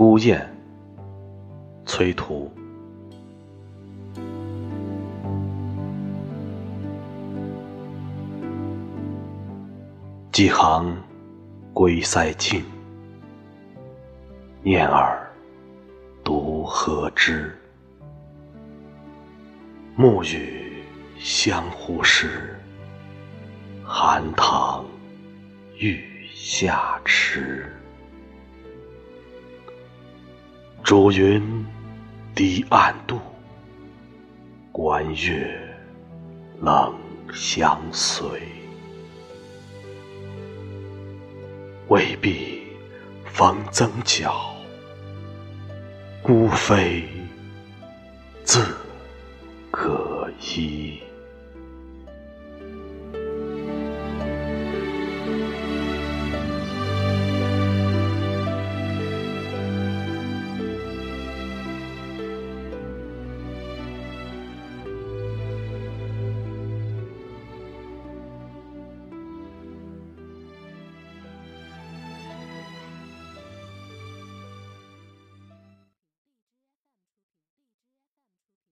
[0.00, 0.40] 孤雁，
[1.84, 2.50] 崔涂。
[10.32, 10.96] 几行
[11.74, 12.64] 归塞尽，
[14.62, 15.30] 念尔
[16.24, 17.54] 独何之？
[19.96, 20.82] 暮雨
[21.18, 22.58] 相呼时，
[23.84, 24.82] 寒塘
[25.76, 26.02] 欲
[26.34, 27.70] 下迟。
[30.90, 31.40] 竹云
[32.34, 33.20] 低暗度，
[34.72, 35.48] 观月
[36.60, 36.92] 冷
[37.32, 38.26] 相随。
[41.86, 42.64] 未必
[43.24, 44.52] 逢增角，
[46.24, 47.04] 孤飞
[48.42, 48.60] 自
[49.70, 50.98] 可依。